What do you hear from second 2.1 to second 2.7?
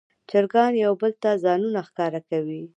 کوي.